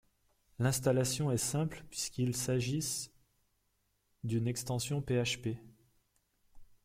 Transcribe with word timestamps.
L’installation 0.57 1.31
est 1.31 1.37
simple 1.37 1.83
puisqu’il 1.91 2.35
s’agisse 2.35 3.11
d’une 4.23 4.47
extension 4.47 4.99
PHP. 4.99 5.49